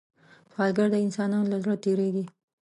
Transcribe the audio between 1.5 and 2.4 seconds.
له زړه تېرېږي